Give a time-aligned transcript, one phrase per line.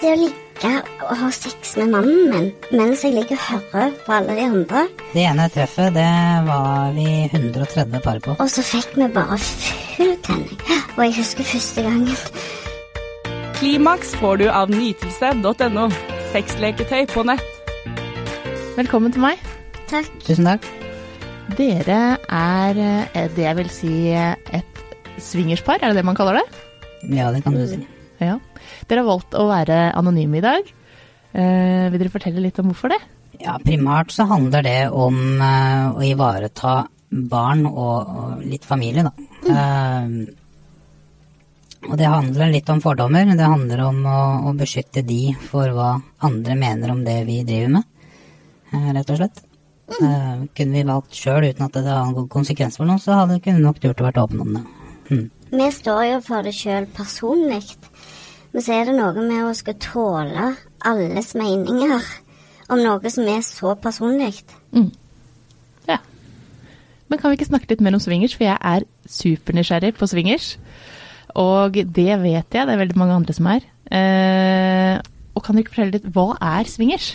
[0.00, 0.70] Det å ligge
[1.04, 4.84] og ha sex med mannen min mens jeg ligger og hører på alle de andre,
[5.12, 6.06] Det ene treffet, det
[6.46, 8.36] var vi 130 par på.
[8.38, 10.56] og så fikk vi bare full tenning.
[10.96, 12.16] Og jeg husker første gangen.
[13.60, 15.90] Klimaks får du av nytelse.no.
[16.32, 17.44] Sexleketøy på nett.
[18.78, 19.38] Velkommen til meg.
[19.90, 20.08] Takk.
[20.24, 20.64] Tusen takk.
[21.58, 22.78] Dere er
[23.12, 24.84] eh, det jeg vil si eh, et
[25.20, 26.46] swingerspar, er det det man kaller det?
[27.10, 27.82] Ja, det kan du si.
[28.20, 28.36] Ja.
[28.88, 30.70] Dere har valgt å være anonyme i dag.
[31.30, 33.00] Eh, vil dere fortelle litt om hvorfor det?
[33.40, 39.12] Ja, primært så handler det om eh, å ivareta barn og, og litt familie, da.
[39.50, 40.36] Eh,
[41.88, 43.30] og det handler litt om fordommer.
[43.36, 44.18] Det handler om å,
[44.50, 45.94] å beskytte de for hva
[46.26, 48.10] andre mener om det vi driver med,
[48.74, 49.40] eh, rett og slett.
[49.90, 53.40] Eh, kunne vi valgt sjøl uten at det hadde noen konsekvens for noe, så hadde
[53.42, 54.64] kunne vi nok turt å vært åpne om det.
[55.10, 55.24] Mm.
[55.50, 57.64] Vi står jo for det sjøl personlig.
[58.50, 60.52] Men så er det noe med å skal tåle
[60.86, 62.08] alles meninger
[62.70, 64.42] om noe som er så personlig.
[65.88, 66.00] Ja.
[67.10, 70.54] Men kan vi ikke snakke litt mer om swingers, for jeg er supernysgjerrig på swingers.
[71.38, 73.66] Og det vet jeg, det er veldig mange andre som er.
[73.90, 74.96] Eh,
[75.34, 77.12] og kan dere ikke fortelle litt, hva er swingers?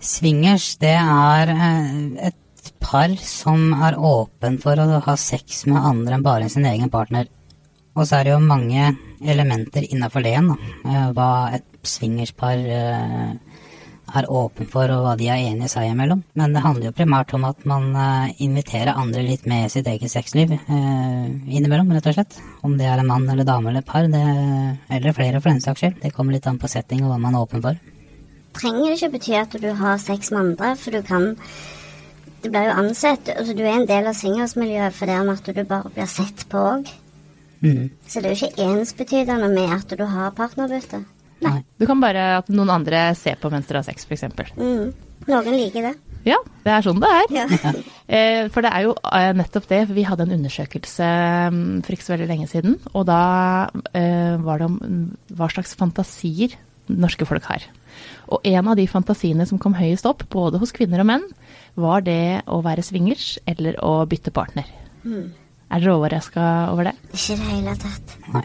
[0.00, 6.16] Swingers, det er eh, et par som er åpen for å ha sex med andre
[6.16, 7.28] enn bare sin egen partner.
[7.98, 10.74] Og så er det jo mange elementer innafor det igjen, da.
[10.86, 13.32] Eh, Hva et swingerspar eh,
[14.10, 16.22] er åpen for, og hva de er enige seg imellom.
[16.38, 19.90] Men det handler jo primært om at man eh, inviterer andre litt med i sitt
[19.90, 22.38] eget sexliv innimellom, rett og slett.
[22.66, 24.24] Om det er en mann eller dame eller par, det,
[24.90, 26.00] eller flere for den saks skyld.
[26.02, 27.78] Det kommer litt an på setting og hva man er åpen for.
[28.56, 31.34] Trenger det ikke bety at du har sex med andre, for du kan
[32.40, 35.92] Det blir jo ansett altså Du er en del av swingersmiljøet fordi at du bare
[35.92, 36.88] blir sett på òg.
[37.60, 37.90] Mm.
[38.08, 41.02] Så det er jo ikke ensbetydende med at du har partnerbytte.
[41.44, 41.60] Nei.
[41.80, 44.56] Du kan bare at noen andre ser på mens dere har sex, f.eks.
[44.56, 44.92] Mm.
[45.28, 45.94] Noen liker det.
[46.28, 47.34] Ja, det er sånn det er.
[47.40, 47.46] Ja.
[48.10, 49.84] Eh, For det er jo eh, nettopp det.
[49.86, 51.06] for Vi hadde en undersøkelse
[51.54, 52.72] mm, for ikke så veldig lenge siden.
[52.90, 53.18] Og da
[53.94, 55.04] eh, var det om mm,
[55.38, 56.56] hva slags fantasier
[56.90, 57.68] norske folk har.
[58.34, 61.28] Og en av de fantasiene som kom høyest opp, både hos kvinner og menn,
[61.78, 64.66] var det å være swingers eller å bytte partner.
[65.70, 66.96] Er dere overraska over det?
[67.14, 68.16] Ikke i det hele tatt.
[68.34, 68.44] Nei.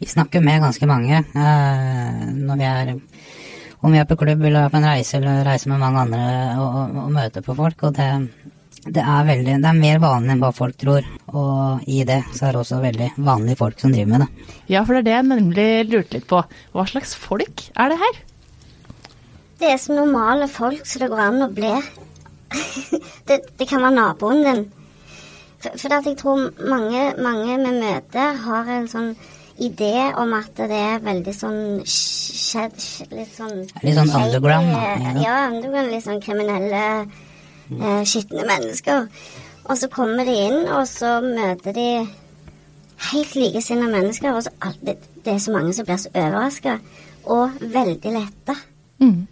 [0.00, 2.94] Vi snakker med ganske mange eh, når vi er
[3.80, 6.24] om vi er på klubb eller er på en reise eller reiser med mange andre
[6.60, 7.84] og, og, og møter på folk.
[7.88, 8.08] Og det,
[8.84, 11.06] det er veldig Det er mer vanlig enn hva folk tror.
[11.32, 14.50] Og i det så er det også veldig vanlige folk som driver med det.
[14.74, 16.42] Ja, for det er det jeg nemlig lurte litt på.
[16.76, 18.20] Hva slags folk er det her?
[19.60, 21.72] Det er så normale folk så det går an å bli.
[23.28, 24.62] det, det kan være naboen din.
[25.60, 29.12] For, for at jeg tror mange, mange vi møter, har en sånn
[29.60, 32.78] idé om at det er veldig sånn skjedd,
[33.12, 35.12] Litt sånn Litt sånn underground, eh, ja.
[35.20, 35.92] Ja, underground.
[35.92, 36.84] Litt sånn kriminelle,
[37.76, 39.08] eh, skitne mennesker.
[39.68, 41.88] Og så kommer de inn, og så møter de
[43.10, 44.32] helt likesinnede mennesker.
[44.32, 46.78] Og så alltid, det, er så mange som blir så overraska.
[47.30, 48.56] Og veldig letta.
[49.00, 49.28] Mm.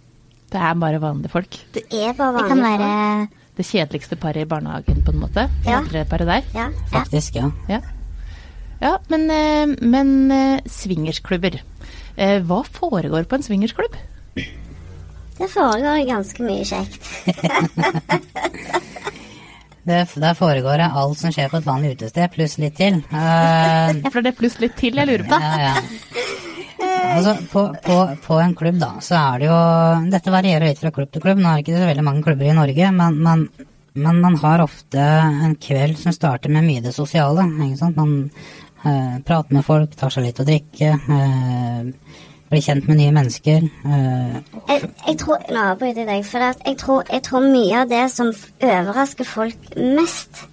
[0.49, 1.59] Det er bare vanlige folk.
[1.75, 2.53] Det er bare vanlige folk.
[2.53, 3.37] Det kan kan folk.
[3.59, 5.49] Det kjedeligste paret i barnehagen, på en måte.
[5.67, 5.81] Ja.
[5.83, 6.45] Der.
[6.55, 6.69] Ja.
[6.93, 7.51] Faktisk, ja.
[7.69, 7.81] Ja,
[8.81, 11.59] ja men, eh, men eh, swingersklubber.
[12.17, 13.99] Eh, Hva foregår på en swingersklubb?
[15.39, 17.03] Det foregår ganske mye kjekt.
[19.89, 22.99] Det, der foregår det alt som skjer på et vanlig utested, pluss litt til.
[23.09, 25.39] Uh, Ja, for det er pluss litt til jeg lurer på.
[25.41, 26.27] Ja, ja.
[27.19, 29.59] Altså, på, på, på en klubb, da, så er det jo
[30.13, 31.41] Dette varierer litt fra klubb til klubb.
[31.41, 33.45] Nå er det ikke så veldig mange klubber i Norge, men, men,
[33.99, 37.47] men man har ofte en kveld som starter med mye det sosiale.
[37.67, 37.99] Ikke sant?
[37.99, 38.31] Man
[38.85, 43.67] eh, prater med folk, tar seg litt å drikke, eh, blir kjent med nye mennesker.
[43.85, 44.39] Uh,
[44.71, 48.07] Jeg, jeg tror Nå avbryter jeg deg, for jeg, tror, jeg tror mye av det
[48.15, 50.47] som overrasker folk mest,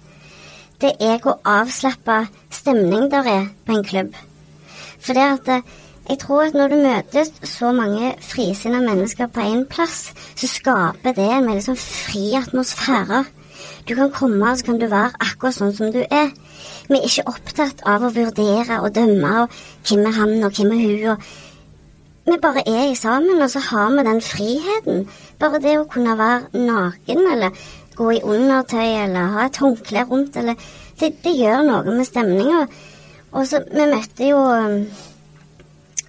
[0.82, 4.18] det er hvor avslappa stemning der er på en klubb.
[5.00, 5.76] For det at
[6.08, 11.16] jeg tror at når du møter så mange frisinnede mennesker på én plass, så skaper
[11.16, 13.24] det en veldig sånn fri atmosfære.
[13.88, 16.30] Du kan komme og så kan du være akkurat sånn som du er.
[16.86, 19.58] Vi er ikke opptatt av å vurdere og dømme og
[19.88, 21.10] hvem er han og hvem er hun.
[21.16, 21.26] og
[22.26, 25.04] vi bare er i sammen, og så har vi den friheten.
[25.38, 27.60] Bare det å kunne være naken, eller
[27.94, 30.58] gå i undertøy, eller ha et håndkle rundt, eller
[30.98, 32.64] det, det gjør noe med stemninga.
[33.30, 34.80] Og så Vi møtte jo um,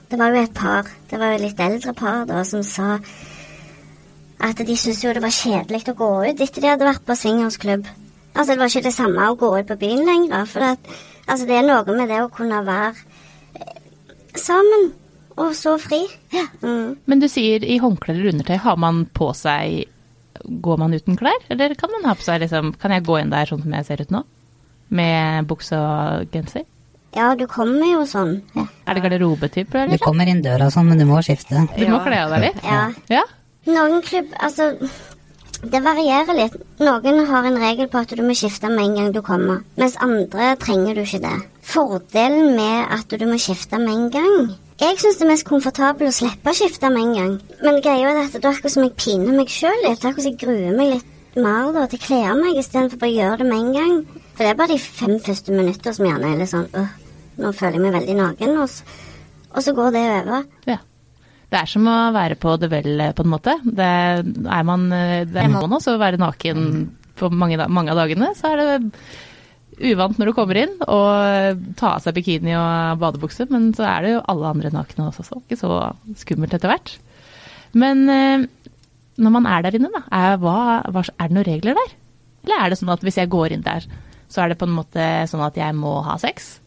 [0.08, 2.96] Det var jo et par, det var jo litt eldre par, da, som sa
[4.38, 7.16] at de syntes jo det var kjedelig å gå ut etter de hadde vært på
[7.18, 7.88] swingersklubb.
[8.38, 10.46] Altså, det var ikke det samme å gå ut på byen lenger.
[10.46, 10.92] For at,
[11.26, 12.94] altså, det er noe med det å kunne være
[13.58, 13.82] eh,
[14.38, 14.92] sammen
[15.38, 16.04] og så fri.
[16.62, 16.98] Mm.
[17.10, 19.94] Men du sier i håndkle eller undertøy, har man på seg
[20.38, 23.32] Går man uten klær, eller kan man ha på seg liksom Kan jeg gå inn
[23.32, 24.20] der sånn som jeg ser ut nå?
[24.94, 26.68] Med bukse og genser?
[27.18, 28.38] Ja, du kommer jo sånn.
[28.86, 31.66] Er det garderobetype, Du kommer inn døra sånn, men du må skifte.
[31.74, 32.64] Du må kle av deg litt?
[32.64, 32.84] Ja.
[33.10, 33.24] Ja?
[33.68, 34.70] Noen klubb Altså,
[35.66, 36.56] det varierer litt.
[36.80, 39.98] Noen har en regel på at du må skifte med en gang du kommer, mens
[40.04, 41.34] andre trenger du ikke det.
[41.68, 44.38] Fordelen med at du må skifte med en gang
[44.80, 47.34] Jeg syns det er mest komfortabelt å slippe å skifte med en gang.
[47.66, 50.04] Men greia er at det er akkurat som jeg piner meg sjøl litt.
[50.04, 53.02] Det akkurat som jeg gruer meg litt mer da, til å kle av meg istedenfor
[53.02, 54.24] bare å gjøre det med en gang.
[54.38, 56.94] For det er bare de fem første minutter som gjerne er litt sånn øh,
[57.38, 58.54] Nå føler jeg meg veldig naken.
[58.64, 59.00] Og så,
[59.54, 60.46] og så går det over.
[60.70, 60.82] ja.
[61.48, 63.54] Det er som å være på det vel, på en måte.
[63.64, 66.66] Det er man eh, det er man også, å være naken
[67.18, 68.92] på mange, mange av dagene, så er det
[69.94, 74.04] uvant når du kommer inn og ta av seg bikini og badebukse, men så er
[74.04, 75.80] det jo alle andre nakne også, så ikke så
[76.20, 76.94] skummelt etter hvert.
[77.78, 78.46] Men eh,
[79.18, 80.60] når man er der inne, da, er, hva,
[80.94, 81.96] hva, er det noen regler der?
[82.46, 83.88] Eller er det sånn at hvis jeg går inn der,
[84.28, 86.58] så er det på en måte sånn at jeg må ha sex?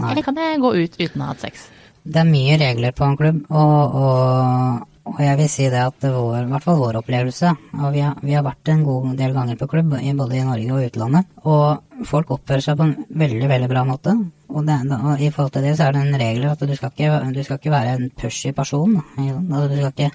[0.00, 0.10] Nei.
[0.10, 1.68] Eller kan jeg gå ut uten å ha hatt sex?
[2.04, 6.04] Det er mye regler på en klubb, og, og, og jeg vil si det at
[6.04, 9.32] vår, i hvert fall vår opplevelse og vi har, vi har vært en god del
[9.36, 13.48] ganger på klubb, både i Norge og utlandet, og folk oppfører seg på en veldig,
[13.54, 14.16] veldig bra måte.
[14.50, 16.92] Og, det, og i forhold til det så er det en regel at du skal
[16.92, 19.00] ikke, du skal ikke være en pushy person.
[19.16, 20.10] Altså, du skal ikke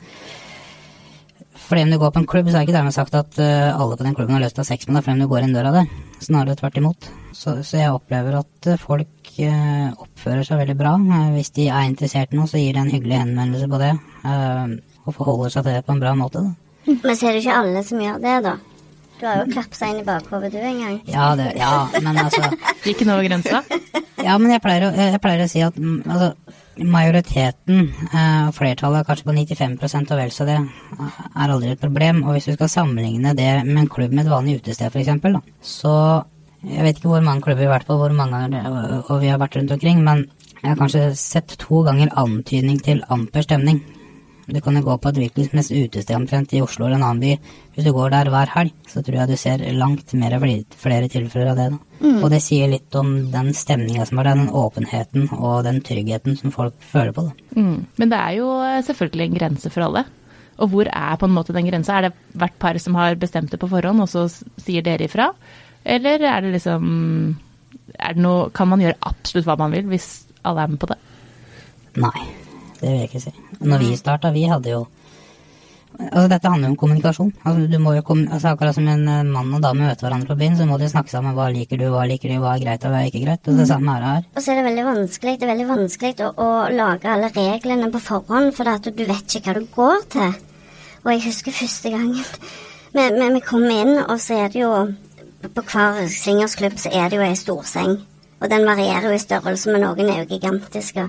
[1.70, 3.70] fordi om du går på en klubb, så er det ikke dermed sagt at eh,
[3.70, 5.30] alle på den klubben har lyst til å ha sex med deg fordi om du
[5.30, 5.92] går inn døra der.
[6.26, 7.10] Snarere tvert imot.
[7.30, 10.96] Så, så jeg opplever at eh, folk eh, oppfører seg veldig bra.
[11.36, 13.92] Hvis de er interessert i noe, så gir de en hyggelig henvendelse på det.
[15.06, 16.42] og forholder seg til det på en bra måte.
[16.42, 16.98] Da.
[17.04, 18.58] Men så er det ikke alle som gjør det, da.
[19.20, 20.98] Du har jo klapsa inn i bakhodet du en gang.
[21.12, 22.46] Ja, det, ja, men altså
[22.86, 23.60] Gikk den over grensa?
[24.24, 29.08] Ja, men jeg pleier å, jeg pleier å si at mm, altså, majoriteten, eh, flertallet,
[29.08, 32.24] kanskje på 95% og vel så det, er aldri et problem.
[32.24, 35.96] Og hvis du skal sammenligne det med en klubb med et vanlig utested, f.eks., så
[36.60, 39.30] Jeg vet ikke hvor mange klubber vi har vært på, hvor mange ganger og vi
[39.32, 40.26] har vært rundt omkring, men
[40.60, 43.80] jeg har kanskje sett to ganger antydning til amper stemning.
[44.54, 47.06] Du kan jo gå på et hvilket som helst utested omtrent i Oslo eller en
[47.08, 47.56] annen by.
[47.76, 51.52] Hvis du går der hver helg, så tror jeg du ser langt mer flere tilfeller
[51.54, 51.68] av det.
[51.74, 52.14] da.
[52.20, 56.38] Og det sier litt om den stemninga som er der, den åpenheten og den tryggheten
[56.40, 57.28] som folk føler på.
[57.30, 57.60] da.
[57.60, 57.86] Mm.
[58.02, 60.06] Men det er jo eh, selvfølgelig en grense for alle.
[60.60, 61.98] Og hvor er på en måte den grensa?
[61.98, 64.28] Er det hvert par som har bestemt det på forhånd, og så
[64.60, 65.30] sier dere ifra?
[65.86, 66.90] Eller er det liksom
[67.96, 70.10] er det noe, Kan man gjøre absolutt hva man vil hvis
[70.48, 71.00] alle er med på det?
[72.00, 72.28] Nei,
[72.80, 73.36] det vil jeg ikke si.
[73.60, 74.88] Når vi starta, vi hadde jo
[76.00, 77.32] Altså, dette handler jo om kommunikasjon.
[77.44, 80.30] Altså, du må jo kom, altså, akkurat som en eh, mann og dame møter hverandre
[80.32, 81.34] på byen, så må de snakke sammen.
[81.36, 83.50] Hva liker du, hva liker du, hva er greit og hva er ikke greit.
[83.52, 84.28] Og det samme er det her.
[84.32, 87.90] Og så er det veldig vanskelig, det er veldig vanskelig å, å lage alle reglene
[87.92, 90.38] på forhånd, for at du vet ikke hva du går til.
[91.04, 92.16] Og jeg husker første gangen
[92.96, 94.74] vi, vi, vi kom inn, og så er det jo
[95.56, 97.94] På hver swingersklubb så er det jo ei storseng.
[98.40, 101.06] Og den varierer jo i størrelse, men noen er jo gigantiske.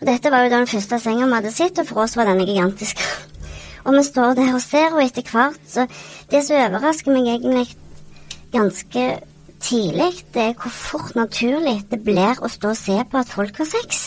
[0.00, 2.46] Og dette var jo den første senga vi hadde sett, og for oss var denne
[2.48, 3.00] gigantisk.
[3.86, 5.86] Og vi står der og ser, og etter hvert så
[6.30, 7.68] Det som overrasker meg egentlig
[8.50, 9.04] ganske
[9.62, 13.60] tidlig, det er hvor fort naturlig det blir å stå og se på at folk
[13.62, 14.02] har sex.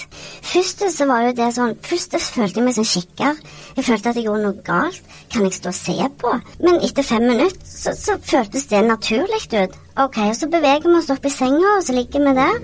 [0.49, 3.39] Først så var jo det sånn Først følte jeg meg som kikker.
[3.77, 5.01] Jeg følte at jeg gjorde noe galt.
[5.31, 6.35] Kan jeg stå og se på?
[6.65, 9.75] Men etter fem minutter så, så føltes det naturlig ut.
[9.99, 12.63] Ok, og så beveger vi oss opp i senga, og så ligger vi der.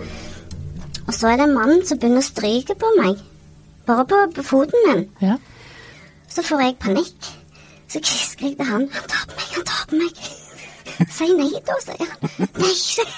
[1.06, 3.20] Og så er det en mann som begynner å stryke på meg.
[3.86, 5.04] Bare på, på foten min.
[5.22, 5.38] Ja.
[6.32, 7.30] Så får jeg panikk.
[7.88, 8.88] Så kvisker jeg til han.
[8.96, 10.24] Han tar på meg, han tar på meg.
[11.12, 12.50] Si nei da, sier han.
[12.58, 13.14] Nei, sier.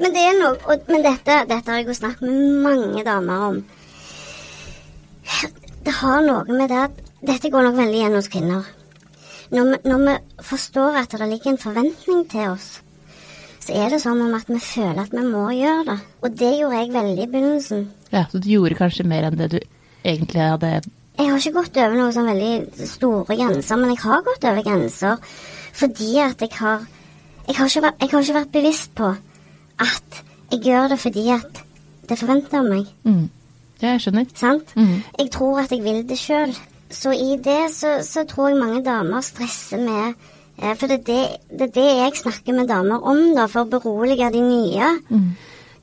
[0.00, 3.48] Men det er noe og, Men dette, dette har jeg jo snakket med mange damer
[3.48, 3.58] om.
[5.84, 8.66] Det har noe med det at Dette går nok veldig igjen hos kvinner.
[9.54, 12.82] Når vi, når vi forstår at det ligger en forventning til oss,
[13.64, 15.96] så er det som om at vi føler at vi må gjøre det.
[16.20, 17.86] Og det gjorde jeg veldig i begynnelsen.
[18.12, 19.58] ja, Så du gjorde kanskje mer enn det du
[20.04, 20.72] egentlig hadde
[21.18, 24.66] Jeg har ikke gått over noen sånn veldig store grenser, men jeg har gått over
[24.66, 25.16] grenser
[25.74, 26.84] fordi at jeg har
[27.48, 29.14] Jeg har ikke jeg har ikke vært bevisst på
[29.84, 30.20] at
[30.52, 31.64] jeg gjør det fordi at
[32.08, 32.86] det forventer av meg.
[33.04, 33.24] mm.
[33.82, 34.26] Ja, jeg skjønner.
[34.38, 34.70] Sant?
[34.76, 35.02] Mm.
[35.18, 36.54] Jeg tror at jeg vil det sjøl.
[36.90, 40.14] Så i det så, så tror jeg mange damer stresser med
[40.58, 43.70] For det er det, det er det jeg snakker med damer om, da, for å
[43.72, 44.90] berolige de nye.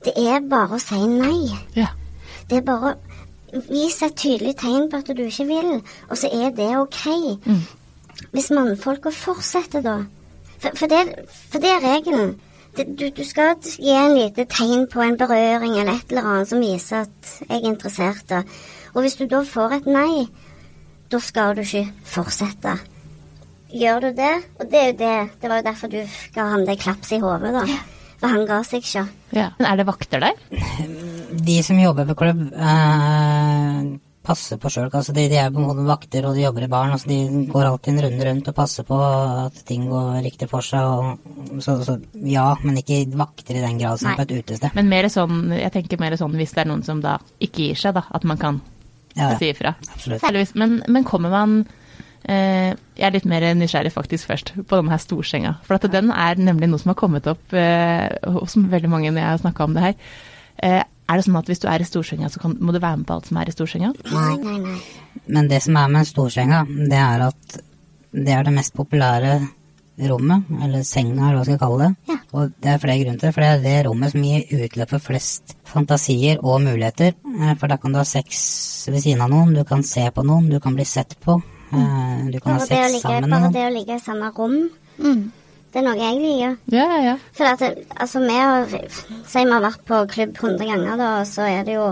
[0.06, 1.52] Det er bare å si nei.
[1.76, 1.90] Ja.
[2.50, 2.96] Det er bare
[3.52, 5.74] å vise et tydelig tegn på at du ikke vil,
[6.10, 7.02] og så er det ok.
[8.32, 9.98] Hvis mannfolka fortsetter, da.
[10.62, 12.36] For, for, det, for det er regelen.
[12.78, 16.62] Du, du skal gi en lite tegn på en berøring eller et eller annet som
[16.64, 18.24] viser at jeg er interessert.
[18.30, 18.44] Da.
[18.96, 20.28] Og hvis du da får et nei,
[21.12, 22.78] da skal du ikke fortsette.
[23.72, 26.00] Gjør du det, og det er jo det Det var jo derfor du
[26.36, 27.66] ga han det klaps i hodet, da.
[28.22, 29.04] For han ga seg ikke.
[29.34, 29.48] Ja.
[29.58, 30.38] Men er det vakter der?
[31.42, 33.86] De som jobber på klubb, eh,
[34.22, 34.92] passer på sjøl.
[34.94, 36.94] Altså de, de er på en måte vakter, og de jobber i baren.
[36.94, 37.18] Altså de
[37.50, 40.86] går alltid en runde rundt og passer på at ting går riktig for seg.
[40.86, 41.98] Og, så, så
[42.30, 44.20] ja, men ikke vakter i den grad som Nei.
[44.20, 44.78] på et utested.
[44.78, 47.82] Men mer sånn, jeg tenker mer sånn hvis det er noen som da ikke gir
[47.88, 48.06] seg, da.
[48.14, 48.62] At man kan
[49.18, 49.38] Ja, ja.
[49.42, 49.74] si ifra.
[49.98, 50.54] Absolutt.
[50.56, 51.64] Men, men kommer man
[52.28, 55.56] Jeg er litt mer nysgjerrig faktisk først på denne her storsenga.
[55.66, 59.24] For at den er nemlig noe som har kommet opp eh, hos veldig mange når
[59.24, 59.96] jeg har snakka om det her.
[60.62, 63.02] Eh, er det sånn at hvis du er i storsenga, så kan, må du være
[63.02, 63.90] med på alt som er i storsenga?
[64.14, 64.78] Nei, nei, nei.
[65.28, 67.58] Men det som er med storsenga, det er at
[68.12, 69.40] det er det mest populære
[70.08, 71.90] rommet, eller senga, eller hva skal jeg kalle det.
[72.10, 72.16] Ja.
[72.32, 74.94] Og det er flere grunner til det, for det er det rommet som gir utløp
[74.94, 77.18] for flest fantasier og muligheter.
[77.28, 78.40] Eh, For da kan du ha sex
[78.90, 81.42] ved siden av noen, du kan se på noen, du kan bli sett på.
[81.74, 84.58] Eh, Du kan Bare ha sex ligge, sammen bare det å ligge i samme rom,
[85.72, 86.56] det er noe jeg liker.
[86.76, 87.14] Ja, ja.
[87.38, 87.62] For at,
[87.96, 91.64] altså, vi har Si vi har vært på klubb 100 ganger, da, og så er
[91.64, 91.86] det jo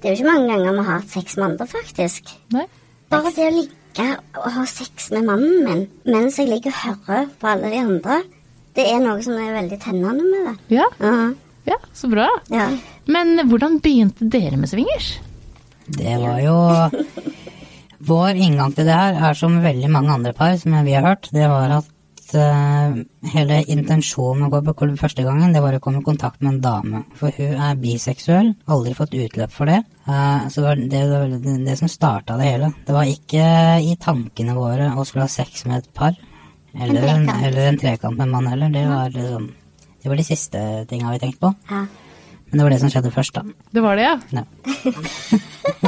[0.00, 2.32] Det er jo ikke mange ganger vi har hatt sex med andre, faktisk.
[2.56, 2.64] Nei?
[3.12, 7.28] Bare det å ligge og ha sex med mannen min mens jeg ligger og hører
[7.40, 8.18] på alle de andre,
[8.76, 10.56] det er noe som er veldig tennende med det.
[10.76, 11.14] Ja, Ja.
[11.66, 12.26] ja, så bra.
[12.52, 12.66] ja.
[13.06, 15.14] Men hvordan begynte dere med swingers?
[15.86, 16.56] Det var jo
[18.06, 21.28] Vår inngang til det her er som veldig mange andre par som vi har hørt.
[21.34, 21.88] Det var at
[22.34, 22.98] uh,
[23.32, 26.42] hele intensjonen med å gå på klubb første gangen, det var å komme i kontakt
[26.42, 27.02] med en dame.
[27.18, 29.80] For hun er biseksuell, aldri fått utløp for det.
[30.06, 32.72] Uh, så det var det, det, var det, det som starta det hele.
[32.86, 33.50] Det var ikke
[33.82, 36.16] i tankene våre å skulle ha sex med et par.
[36.76, 37.46] Eller en, trekant.
[37.48, 38.74] eller en trekant med en mann heller.
[38.74, 39.54] Det var liksom
[40.02, 41.54] Det var de siste tinga vi tenkte på.
[41.72, 41.86] ja.
[42.50, 43.42] Men det var det som skjedde først, da.
[43.74, 44.16] Det var det, ja?
[44.30, 44.44] Ja.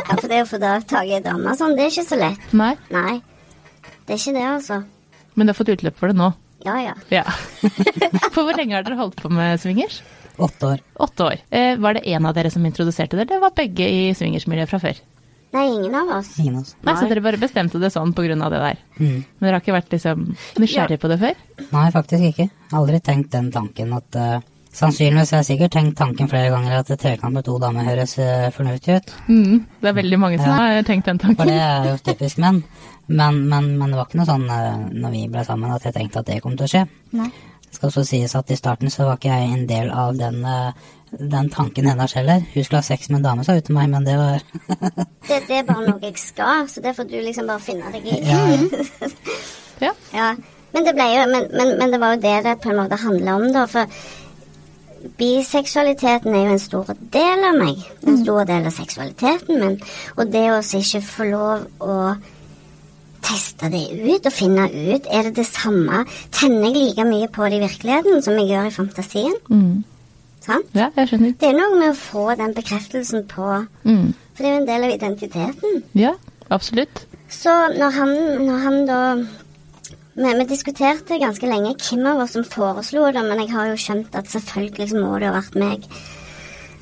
[0.08, 2.52] Ja, for det å få tak i ei dame sånn, det er ikke så lett.
[2.56, 2.72] Nei.
[2.90, 3.18] Nei.
[4.08, 4.78] Det er ikke det, altså.
[5.38, 6.32] Men du har fått utløp for det nå?
[6.66, 6.94] Ja, ja.
[7.14, 7.22] Ja.
[8.34, 10.00] For hvor lenge har dere holdt på med swingers?
[10.42, 10.82] Åtte år.
[11.06, 11.44] Åtte år.
[11.54, 14.80] Eh, var det en av dere som introduserte det, eller var begge i swingersmiljøet fra
[14.82, 14.98] før?
[15.54, 16.32] Nei, ingen av oss.
[16.42, 16.74] Ingen av oss.
[16.84, 18.82] Nei, Så dere bare bestemte det sånn av det der?
[18.98, 19.22] Mm.
[19.22, 20.26] Men dere har ikke vært liksom
[20.60, 21.38] nysgjerrig på det før?
[21.72, 22.48] Nei, faktisk ikke.
[22.76, 24.40] Aldri tenkt den tanken at eh,
[24.78, 28.47] Sannsynligvis har jeg sikkert tenkt tanken flere ganger at trekant med to damer høres uh,
[28.54, 29.12] fornuftig ut.
[29.26, 30.58] Mm, det er veldig mange som Ja.
[30.78, 31.37] har tenkt den tanken.
[31.40, 32.62] For det er jo typisk menn.
[33.08, 35.97] Men, men, men det var ikke noe sånn uh, når vi ble sammen at jeg
[35.97, 36.85] tenkte at det kom til å skje.
[37.18, 37.30] Nei.
[37.68, 40.38] Det skal også sies at i starten så var ikke jeg en del av den,
[40.49, 40.87] eh,
[41.20, 42.40] den tanken hennes heller.
[42.54, 44.40] Hun skulle ha sex med en dame, sa hun til meg, men det var
[45.28, 48.08] Det, det er bare noe jeg skal, så det får du liksom bare finne deg
[48.08, 48.23] i.
[48.25, 48.40] Ja.
[49.85, 49.92] Ja.
[50.16, 50.32] Ja,
[50.73, 53.37] men det jo men, men, men det var jo det det på en måte handla
[53.37, 53.66] om, da.
[53.70, 53.87] For
[55.19, 57.85] biseksualiteten er jo en stor del av meg.
[58.07, 59.78] En stor del av seksualiteten min.
[60.17, 61.99] Og det å ikke få lov å
[63.28, 66.05] teste det ut og finne ut Er det det samme?
[66.33, 69.35] Tenner jeg like mye på det i virkeligheten som jeg gjør i fantasien?
[69.50, 69.85] Mm.
[70.49, 70.71] Sant?
[70.73, 71.35] ja, jeg skjønner.
[71.40, 73.50] Det er noe med å få den bekreftelsen på
[73.85, 74.14] Mm.
[74.38, 75.81] For det er jo en del av identiteten.
[75.99, 76.12] Ja,
[76.55, 77.00] absolutt.
[77.28, 78.12] Så når han,
[78.47, 78.99] når han da
[80.18, 83.78] vi, vi diskuterte ganske lenge hvem av oss som foreslo det, men jeg har jo
[83.78, 85.87] skjønt at selvfølgelig så må det ha vært meg.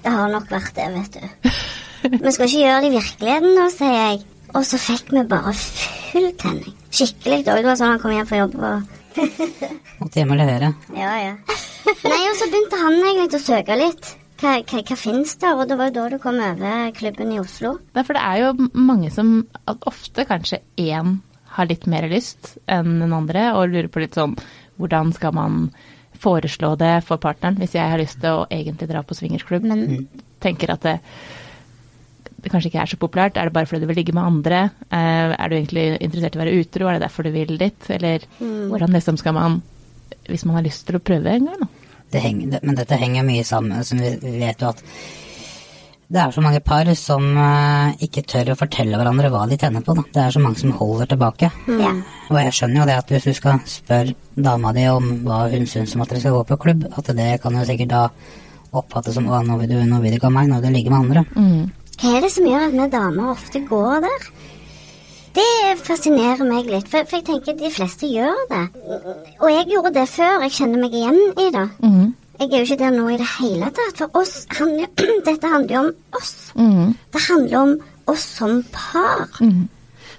[0.04, 1.50] Det har nok vært det, vet du.
[2.06, 4.20] Vi skal ikke gjøre det i virkeligheten nå, sier jeg.
[4.54, 6.76] Og så fikk vi bare full tenning.
[6.94, 7.42] Skikkelig.
[7.44, 9.16] Det var sånn han kom hjem fra jobb og
[10.00, 10.70] måtte hjem og levere.
[10.96, 11.34] Ja, ja.
[12.06, 14.12] Nei, og så begynte han egentlig å søke litt.
[14.40, 15.56] Hva, hva, hva finnes der?
[15.56, 17.76] Og det var jo da du kom over klubben i Oslo.
[17.96, 19.38] Ja, for det er jo mange som
[19.68, 21.18] at ofte kanskje én
[21.56, 24.36] har litt mer lyst enn den andre, og lurer på litt sånn
[24.76, 25.60] hvordan skal man
[26.20, 30.06] foreslå det for partneren hvis jeg har lyst til å egentlig dra på swingersklubb, men
[30.42, 30.94] tenker at det,
[32.44, 33.40] det kanskje ikke er så populært.
[33.40, 34.62] Er det bare fordi du vil ligge med andre?
[34.88, 36.88] Eh, er du egentlig interessert i å være utro?
[36.88, 37.90] Er det derfor du vil dit?
[37.92, 39.62] Eller hvordan liksom skal man
[40.26, 41.68] Hvis man har lyst til å prøve en gang, da.
[42.10, 43.82] Det henger, men dette henger mye sammen.
[43.86, 44.82] Så vi, vi vet jo at
[46.06, 49.82] det er så mange par som eh, ikke tør å fortelle hverandre hva de tenner
[49.82, 49.96] på.
[49.98, 50.04] Da.
[50.14, 51.50] Det er så mange som holder tilbake.
[51.66, 52.02] Mm.
[52.30, 55.66] Og jeg skjønner jo det at hvis du skal spørre dama di om hva hun
[55.66, 58.04] syns om at dere skal gå på klubb, at det kan jo sikkert da
[58.76, 60.78] oppfattes som å, nå vil du, nå vil du ikke ha meg, nå vil du
[60.78, 61.24] ligge med andre.
[61.34, 61.96] Mm.
[61.96, 64.28] Hva er det som gjør at vi damer ofte går der?
[65.36, 68.62] Det fascinerer meg litt, for, for jeg tenker de fleste gjør det.
[69.42, 71.66] Og jeg gjorde det før, jeg kjenner meg igjen i det.
[71.82, 72.06] Mm.
[72.36, 74.00] Jeg er jo ikke der nå i det hele tatt.
[74.02, 74.90] For oss handler,
[75.28, 76.34] dette handler jo om oss.
[76.56, 76.92] Mm.
[77.14, 77.74] Det handler om
[78.12, 79.26] oss som par.
[79.40, 79.66] Mm.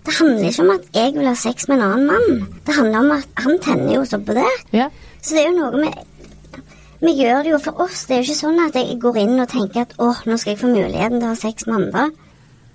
[0.07, 2.45] Det handler ikke om at jeg vil ha sex med en annen mann.
[2.65, 4.51] Det handler om at han tenner jo også på det.
[4.73, 4.93] Yeah.
[5.21, 6.05] Så det er jo noe med
[7.03, 8.05] Vi gjør det jo for oss.
[8.07, 10.55] Det er jo ikke sånn at jeg går inn og tenker at åh, nå skal
[10.55, 12.07] jeg få muligheten til å ha sex med andre.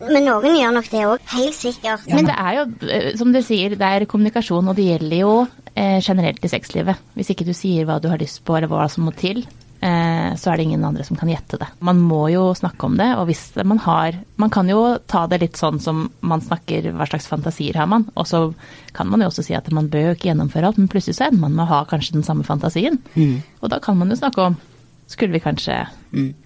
[0.02, 2.06] Men noen gjør nok det òg, helt sikkert.
[2.10, 5.34] Men det er jo, eh, som du sier, det er kommunikasjon, og det gjelder jo
[5.74, 7.00] generelt i sexlivet.
[7.16, 9.42] Hvis ikke du sier hva du har lyst på, eller hva som må til,
[9.82, 11.68] eh, så er det ingen andre som kan gjette det.
[11.80, 15.38] Man må jo snakke om det, og hvis man har Man kan jo ta det
[15.40, 18.54] litt sånn som man snakker, hva slags fantasier har man, og så
[18.92, 21.28] kan man jo også si at man bør jo ikke gjennomføre alt, men plutselig så
[21.28, 22.98] ender man med å ha kanskje den samme fantasien.
[23.62, 24.56] Og da kan man jo snakke om
[25.12, 25.74] Skulle vi kanskje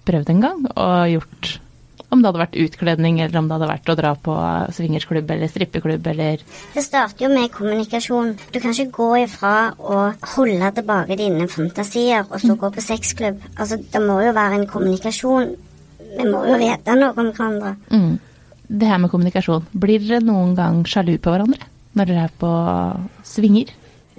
[0.03, 1.59] prøvd en gang og gjort
[2.09, 4.35] om det hadde vært utkledning, eller om det hadde vært å dra på
[4.77, 8.35] swingersklubb eller strippeklubb eller Det starter jo med kommunikasjon.
[8.53, 10.03] Du kan ikke gå ifra å
[10.35, 13.41] holde tilbake dine fantasier og så gå på sexklubb.
[13.57, 15.55] Altså, det må jo være en kommunikasjon.
[16.17, 17.75] Vi må jo vite noe om hverandre.
[17.91, 18.15] mm.
[18.67, 19.67] Det her med kommunikasjon.
[19.71, 21.63] Blir dere noen gang sjalu på hverandre
[21.95, 22.49] når dere er på
[23.23, 23.71] svinger?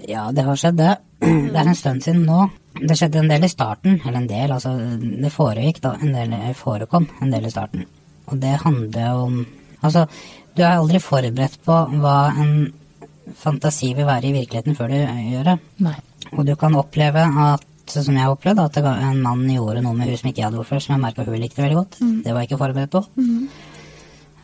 [0.08, 0.94] Ja, det har skjedd, det.
[1.52, 2.46] Det er en stund siden nå.
[2.78, 4.74] Det skjedde en del i starten, eller en del, altså
[5.22, 7.86] det foregikk da, en del forekom en del i starten.
[8.28, 9.46] Og det handler om
[9.78, 10.08] Altså,
[10.56, 12.72] du er aldri forberedt på hva en
[13.38, 15.54] fantasi vil være i virkeligheten før du gjør det.
[15.86, 15.94] Nei.
[16.32, 20.18] Og du kan oppleve at, som jeg opplevde, at en mann gjorde noe med hun
[20.18, 22.00] som ikke jeg hadde gjort før, som jeg merka hun likte veldig godt.
[22.24, 23.04] Det var jeg ikke forberedt på.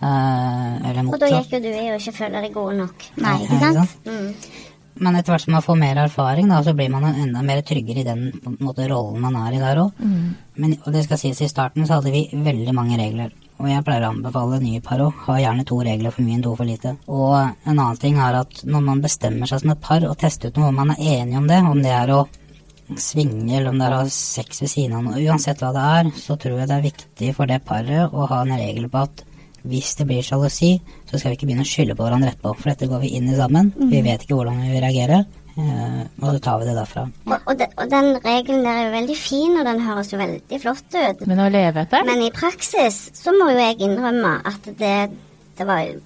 [0.04, 3.04] Eh, eller Og da gikk jo du i å ikke føle deg god nok.
[3.24, 3.98] Nei, ikke sant?
[4.06, 4.30] Mm.
[5.02, 8.02] Men etter hvert som man får mer erfaring, da, så blir man enda mer tryggere
[8.02, 8.28] i den
[8.60, 10.04] måte, rollen man er i der òg.
[10.60, 13.32] Men og det skal sies, i starten så hadde vi veldig mange regler.
[13.58, 15.18] Og jeg pleier å anbefale nye par òg.
[15.26, 16.96] Ha gjerne to regler for mye enn to for lite.
[17.06, 20.50] Og en annen ting er at når man bestemmer seg som et par og tester
[20.50, 22.24] ut noe, om man er enig om det, om det er å
[23.00, 25.84] svinge eller om det er å ha sex ved siden av noe, uansett hva det
[25.98, 29.06] er, så tror jeg det er viktig for det paret å ha en regel på
[29.06, 29.24] at
[29.64, 30.74] hvis det blir sjalusi,
[31.08, 32.52] så skal vi ikke begynne å skylde på hverandre etterpå.
[32.60, 33.70] For dette går vi inn i sammen.
[33.90, 35.24] Vi vet ikke hvordan vi vil reagere.
[35.56, 37.04] eh, og så tar vi det derfra.
[37.30, 40.18] Og, og, de, og den regelen der er jo veldig fin, og den høres jo
[40.20, 41.24] veldig flott ut.
[41.30, 42.04] Men å leve etter?
[42.08, 44.94] Men i praksis så må jo jeg innrømme at det,
[45.58, 46.00] det var jo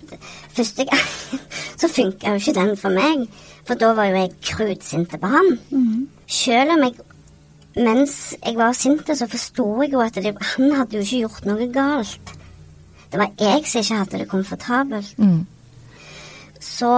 [0.59, 1.05] Første gang
[1.81, 3.27] så funka jo ikke den for meg.
[3.69, 5.55] For da var jo jeg krutsinte på han.
[6.29, 6.97] Selv om jeg
[7.79, 11.45] mens jeg var sint, så forsto jeg jo at det, han hadde jo ikke gjort
[11.47, 12.33] noe galt.
[13.13, 15.15] Det var jeg som ikke hadde det komfortabelt.
[15.19, 15.47] Mm.
[16.61, 16.93] Så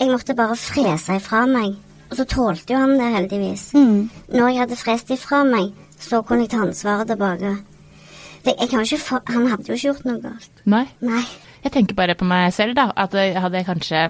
[0.00, 1.76] jeg måtte bare frese ifra meg.
[2.10, 3.70] Og så tålte jo han det, heldigvis.
[3.74, 4.10] Mm.
[4.34, 7.56] Når jeg hadde frest ifra meg, så kunne jeg ta ansvaret tilbake.
[8.44, 10.62] For jeg kan ikke for, han hadde jo ikke gjort noe galt.
[10.68, 10.84] Nei.
[11.00, 11.24] Nei.
[11.64, 12.90] Jeg tenker bare på meg selv, da.
[13.00, 14.04] At jeg hadde kanskje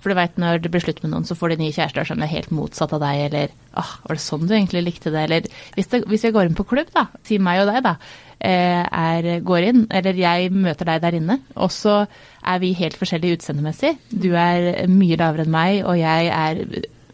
[0.00, 2.22] For du veit når det blir slutt med noen, så får de nye kjærester som
[2.22, 5.48] er helt motsatt av deg, eller åh, var det sånn du egentlig likte det, eller
[5.76, 7.92] hvis, det, hvis jeg går inn på klubb, da, si meg og deg, da,
[8.40, 11.98] eh, er, går inn, eller jeg møter deg der inne, og så
[12.40, 13.92] er vi helt forskjellige utseendemessig.
[14.08, 16.64] Du er mye lavere enn meg, og jeg er,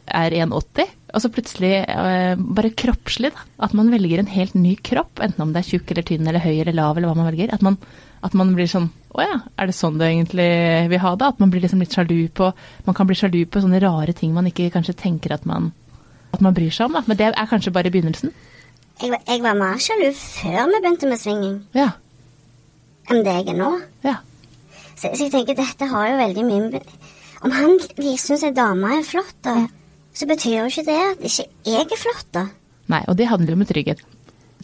[0.07, 0.95] er 1,80.
[1.17, 5.41] Og så plutselig, eh, bare kroppslig, da, at man velger en helt ny kropp, enten
[5.47, 7.55] om det er tjukk eller tynn eller høy eller lav eller hva man velger.
[7.57, 7.79] At man,
[8.23, 10.45] at man blir sånn Å ja, er det sånn du egentlig
[10.93, 11.25] vil ha det?
[11.33, 12.51] At man blir liksom litt sjalu på
[12.85, 15.71] Man kan bli sjalu på sånne rare ting man ikke kanskje tenker at man,
[16.37, 17.03] at man bryr seg om, da.
[17.09, 18.35] Men det er kanskje bare begynnelsen.
[19.01, 21.93] Jeg, var- jeg var mer sjalu før vi begynte med svinging, Ja.
[23.09, 23.71] enn det jeg er nå.
[24.05, 24.17] Ja.
[24.97, 26.83] Så, så jeg tenker dette har jo veldig mye
[27.45, 27.79] Om han
[28.19, 29.67] syns ei dame er flott, da,
[30.17, 32.47] så betyr jo ikke det at ikke jeg er flott, da.
[32.93, 34.05] Nei, og det handler jo om trygghet.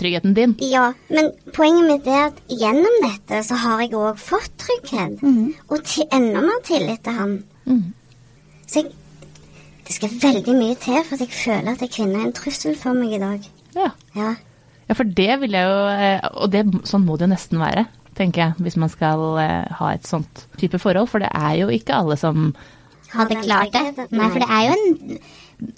[0.01, 0.55] Tryggheten din.
[0.65, 5.21] Ja, men poenget mitt er at gjennom dette så har jeg òg fått trygghet.
[5.69, 7.35] Og til, enda mer tillit til han.
[7.67, 7.93] Mm.
[8.65, 8.95] Så jeg,
[9.87, 12.79] det skal veldig mye til for at jeg føler at en kvinne er en trussel
[12.79, 13.51] for meg i dag.
[13.77, 13.91] Ja.
[14.17, 14.35] Ja.
[14.89, 17.87] Ja, for det vil jeg jo eh, Og det, sånn må det jo nesten være,
[18.19, 21.11] tenker jeg, hvis man skal eh, ha et sånt type forhold.
[21.13, 22.55] For det er jo ikke alle som
[23.13, 24.09] Hadde klart det.
[24.11, 25.23] Nei, for det er jo en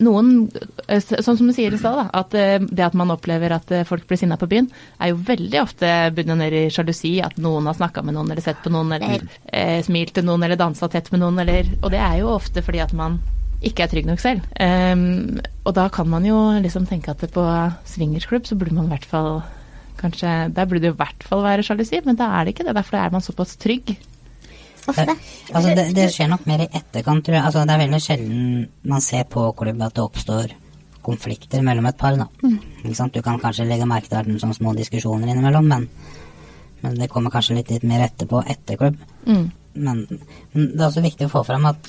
[0.00, 0.46] Noen,
[0.88, 3.84] eh, sånn som du sier i stad, at eh, det at man opplever at eh,
[3.84, 7.18] folk blir sinna på byen, er jo veldig ofte bundet ned i sjalusi.
[7.20, 10.46] At noen har snakka med noen, eller sett på noen, eller eh, smilt til noen,
[10.46, 13.20] eller dansa tett med noen, eller Og det er jo ofte fordi at man
[13.64, 14.48] ikke er trygg nok selv.
[14.60, 17.44] Um, og da kan man jo liksom tenke at på
[17.88, 19.38] swingersklubb så burde man i hvert fall
[19.94, 22.74] Kanskje, Der burde det i hvert fall være sjalusi, men da er det ikke det.
[22.76, 23.94] Derfor er man såpass trygg.
[24.90, 25.06] Ofte.
[25.08, 27.44] Det, altså det, det skjer nok mer i etterkant, tror jeg.
[27.44, 28.44] Altså det er veldig sjelden
[28.92, 30.54] man ser på klubb at det oppstår
[31.04, 32.16] konflikter mellom et par.
[32.16, 32.28] Da.
[32.82, 33.14] Ikke sant?
[33.14, 35.88] Du kan kanskje legge merke til at det er noen små diskusjoner innimellom, men,
[36.84, 38.96] men det kommer kanskje litt, litt mer etterpå etter klubb.
[39.28, 39.44] Mm.
[39.74, 40.04] Men,
[40.54, 41.88] men det er også viktig å få fram at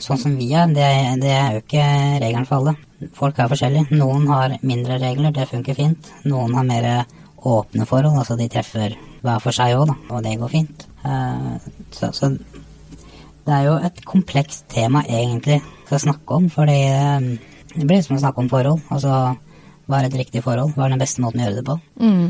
[0.00, 0.88] sånn som vi er, det,
[1.20, 1.86] det er jo ikke
[2.22, 2.76] regelen for alle.
[3.16, 3.96] Folk er forskjellige.
[4.00, 6.10] Noen har mindre regler, det funker fint.
[6.28, 6.90] Noen har mer
[7.40, 10.86] åpne forhold, altså de treffer hver for seg òg, da, og det går fint.
[11.04, 12.32] Eh, så, så
[13.46, 15.60] det er jo et komplekst tema egentlig
[15.90, 17.30] å snakke om, fordi eh,
[17.74, 18.84] det blir som å snakke om forhold.
[18.92, 19.14] Altså
[19.90, 20.76] hva er et riktig forhold?
[20.76, 21.78] Hva er den beste måten å gjøre det på?
[22.02, 22.28] Mm.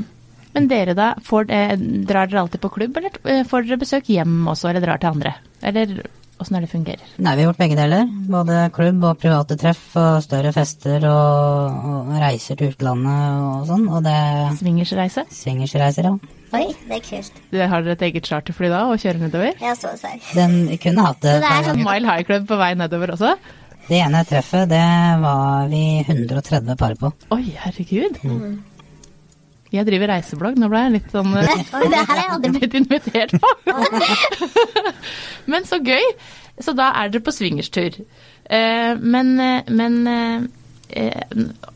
[0.54, 1.74] Men dere da, får, eh,
[2.08, 5.34] drar dere alltid på klubb, eller får dere besøk hjem også, eller drar til andre?
[5.62, 6.00] Eller
[6.40, 7.04] åssen er det fungerer?
[7.20, 8.06] Nei, vi har gjort begge deler.
[8.32, 13.86] Både klubb og private treff og større fester og, og reiser til utlandet og sånn.
[13.92, 14.16] Og det
[14.60, 15.26] Swingersreise?
[15.30, 16.36] swingersreiser, ja.
[16.56, 17.36] Oi, det er kult.
[17.52, 19.52] Du Har dere et eget charterfly da, og kjører nedover?
[19.62, 20.10] Ja, så å si.
[20.34, 21.36] Den kunne hatt det.
[21.36, 23.36] Så det er Sånn Mile High Club på vei nedover også?
[23.90, 24.82] Det ene treffet, det
[25.22, 27.12] var vi 130 par på.
[27.34, 28.18] Oi, herregud.
[29.70, 31.50] Jeg driver reiseblogg, nå ble jeg litt sånn eh,
[31.92, 33.50] det her har jeg aldri blitt invitert på.
[35.52, 36.06] men så gøy.
[36.60, 38.00] Så da er dere på swingerstur.
[38.50, 40.02] Eh, men eh, men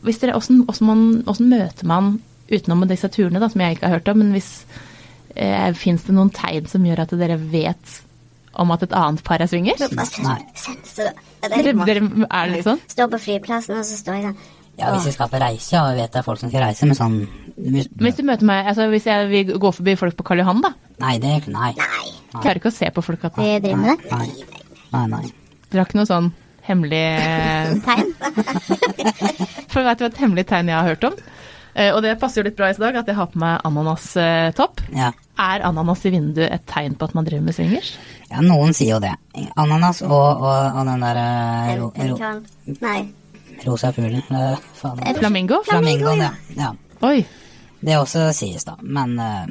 [0.03, 2.09] hvis dere, hvordan, hvordan, man, hvordan møter man
[2.51, 4.49] utenom disse turene, da, som jeg ikke har hørt om, men hvis
[5.35, 8.01] eh, Fins det noen tegn som gjør at dere vet
[8.55, 9.81] om at et annet par er swingers?
[10.23, 10.37] Nei.
[11.45, 12.79] Er Dere, dere, er det litt sånn?
[12.89, 16.01] Står på flyplassen, og så står jeg sånn Ja, hvis vi skal på reise, vi
[16.01, 17.13] vet det er folk som skal reise, men sånn
[17.55, 20.59] hvis, Hvis du møter meg, altså hvis jeg vil gå forbi folk på Karl Johan,
[20.65, 20.73] da.
[20.99, 21.71] Nei, det Nei.
[21.79, 22.07] Nei.
[22.35, 24.11] Klarer ikke å se på folk at Vi driver med det.
[24.11, 24.27] Nei.
[24.91, 25.23] Nei, nei.
[25.71, 26.27] Dere har ikke noe sånn
[26.67, 28.13] hemmelig eh, Tegn.
[29.71, 31.17] For vet du hva et hemmelig tegn jeg har hørt om?
[31.75, 34.83] Eh, Og det passer jo litt bra i dag at jeg har på meg ananastopp.
[34.95, 35.11] Ja.
[35.39, 37.95] Er ananas i vinduet et tegn på at man driver med swingers?
[38.31, 39.11] ja, noen sier jo det.
[39.59, 41.27] Ananas og, og, og den derre.
[42.81, 42.99] Nei.
[43.65, 44.23] Rosa fuglen.
[44.31, 45.15] eh, Flamingo?
[45.19, 45.61] Flamingo?
[45.63, 46.33] Flamingoen, ja.
[46.55, 46.73] ja.
[47.07, 47.25] Oi.
[47.85, 48.75] Det også sies, da.
[48.81, 49.45] Men uh,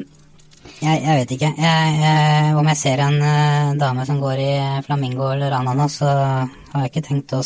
[0.80, 1.50] jeg, jeg vet ikke.
[1.58, 4.52] Jeg, jeg, om jeg ser en uh, dame som går i
[4.86, 7.42] flamingo eller ananas, så har jeg ikke tenkt å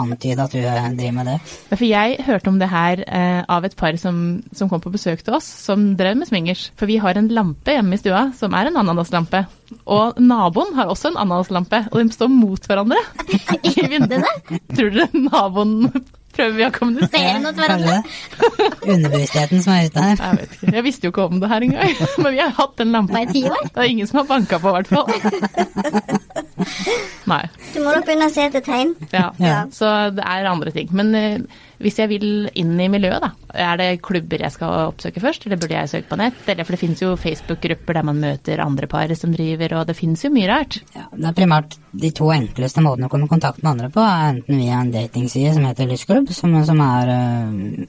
[0.00, 1.36] antyde at du driver med det.
[1.70, 4.18] Ja, For jeg hørte om det her eh, av et par som,
[4.56, 6.68] som kom på besøk til oss, som drev med swingers.
[6.80, 9.44] For vi har en lampe hjemme i stua som er en ananaslampe.
[9.90, 13.00] Og naboen har også en ananaslampe, og de står mot hverandre
[13.70, 14.30] i vinduene.
[14.74, 15.88] Tror dere naboen
[16.34, 17.34] prøver vi å kommunisere?
[17.34, 17.98] Ser noe til hverandre.
[18.84, 20.18] Underbevisstheten som er ute her.
[20.18, 20.74] Jeg vet ikke.
[20.74, 21.96] Jeg visste jo ikke om det her engang.
[22.24, 23.68] Men vi har hatt den lampa i ti år.
[23.70, 26.20] Det er ingen som har banka på, i hvert fall.
[27.32, 27.42] Nei.
[27.72, 28.94] Du må nok begynne å se etter tegn.
[29.12, 29.30] Ja.
[29.40, 29.60] Ja.
[29.72, 30.90] Så det er andre ting.
[30.96, 32.26] Men uh, hvis jeg vil
[32.60, 33.32] inn i miljøet, da.
[33.64, 36.38] Er det klubber jeg skal oppsøke først, eller burde jeg søke på nett?
[36.46, 39.98] Eller, for det finnes jo Facebook-grupper der man møter andre par som driver, og det
[39.98, 40.80] finnes jo mye rart.
[40.96, 44.02] Ja, det er primært de to enkleste måtene å komme i kontakt med andre på,
[44.04, 47.84] er enten via en datingside som heter Lystklubb, som, som er øh,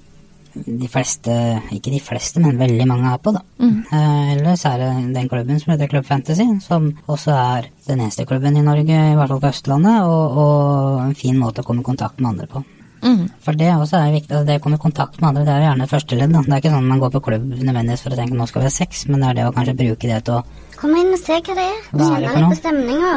[0.65, 1.33] de fleste,
[1.75, 3.41] ikke de fleste, men veldig mange er på, da.
[3.59, 8.25] Eh, ellers er det den klubben som heter Club Fantasy, som også er den eneste
[8.25, 11.83] klubben i Norge, i hvert fall på Østlandet, og, og en fin måte å komme
[11.83, 12.63] i kontakt med andre på.
[13.05, 13.27] Mm.
[13.43, 15.65] For det også er viktig, altså det å komme i kontakt med andre, det er
[15.67, 16.31] gjerne første ledd.
[16.33, 16.41] Da.
[16.47, 18.69] Det er ikke sånn man går på klubb nødvendigvis for å tenke nå skal vi
[18.71, 20.45] ha sex, men det er det å kanskje bruke det til å
[20.79, 21.77] Kom inn og se hva det er.
[21.91, 23.11] Hva er det Kjenne for litt på stemninga.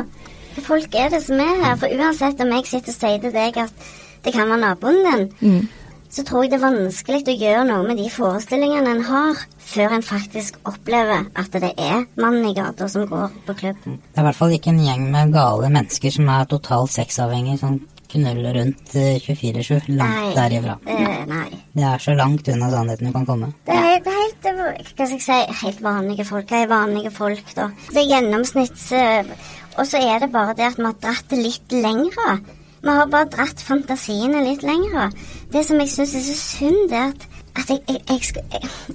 [0.54, 1.80] Hva folk er det som er her?
[1.80, 3.88] For uansett om jeg sitter og sier til deg at
[4.26, 5.68] det kan være naboen din, Mm.
[6.10, 9.92] Så tror jeg det er vanskelig å gjøre noe med de forestillingene en har, før
[9.98, 13.82] en faktisk opplever at det er mannen i gata som går på klubb.
[13.84, 17.58] Det er i hvert fall ikke en gjeng med gale mennesker som er totalt sexavhengige,
[17.60, 20.78] som knuller rundt eh, 24-7 langt derifra.
[20.88, 21.48] Eh, nei.
[21.76, 23.50] Det er så langt unna sannheten du kan komme.
[23.68, 26.48] Det er helt, det er helt eh, hva skal jeg si, helt vanlige folk.
[26.48, 27.68] Hva er vanlige folk, da?
[27.92, 28.86] Det er gjennomsnitts...
[28.96, 29.34] eh,
[29.78, 32.38] Og så er det bare det at vi har dratt det litt lengre.
[32.82, 35.10] Vi har bare dratt fantasiene litt lengre.
[35.52, 38.42] Det som jeg syns er så synd, det er at at jeg, jeg, jeg, skal,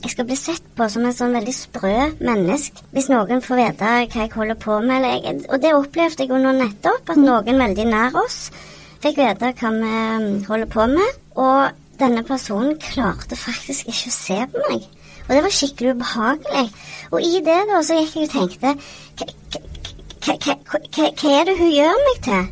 [0.04, 3.90] jeg, skal bli sett på som en sånn veldig sprø menneske hvis noen får vite
[3.90, 5.08] hva jeg holder på med.
[5.50, 8.48] Og det opplevde jeg jo nå nettopp, at noen veldig nær oss
[9.04, 11.22] fikk vite hva vi um, holder på med.
[11.36, 14.88] Og denne personen klarte faktisk ikke å se på meg.
[15.24, 16.68] Og det var skikkelig ubehagelig.
[17.12, 18.70] Og i det da, så gikk jeg og tenkte
[20.24, 20.80] hva,
[21.34, 22.48] er det hun gjør meg til?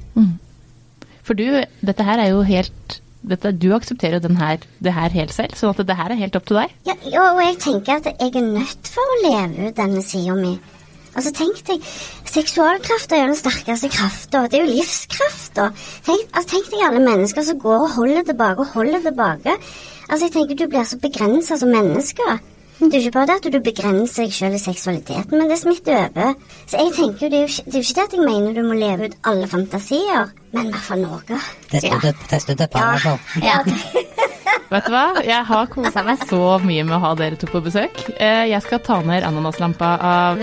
[1.24, 1.48] For du,
[1.88, 5.74] dette her er jo helt dette, Du aksepterer jo her, det her helt selv, sånn
[5.76, 6.76] at det her er helt opp til deg.
[6.88, 6.96] Ja,
[7.32, 10.56] og jeg tenker at jeg er nødt for å leve ut denne sida mi.
[11.12, 11.84] Altså, tenk deg,
[12.32, 14.46] Seksualkrafta er jo den sterkeste krafta.
[14.48, 15.66] Det er jo livskrafta.
[16.08, 19.58] Tenk, altså, tenk deg alle mennesker som går og holder tilbake og holder tilbake.
[20.08, 22.38] Altså, jeg tenker Du blir så begrensa som menneske.
[22.82, 25.58] Det er jo ikke bare det at du begrenser deg selv i seksualiteten, men det
[25.62, 26.32] smitter over.
[26.66, 28.26] Så jeg tenker jo, Det er jo ikke det, er jo ikke det at jeg
[28.26, 31.42] mener du må leve ut alle fantasier, men i hvert fall noe.
[31.70, 34.08] Test ut et, test ut et par, i hvert fall.
[34.72, 35.04] Vet du hva?
[35.28, 38.02] Jeg har kosa meg så mye med å ha dere to på besøk.
[38.18, 40.40] Eh, Jeg skal ta ned ananaslampa av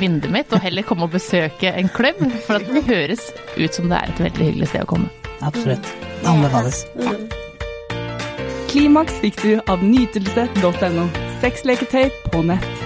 [0.00, 3.28] vinduet mitt og heller komme og besøke en klubb, for det høres
[3.58, 5.10] ut som det er et veldig hyggelig sted å komme.
[5.42, 5.92] Absolutt.
[6.24, 6.84] Anbefales.
[8.70, 11.08] Klimaks fikk du av nytelse.no.
[11.40, 12.83] Sexleketøy på nett.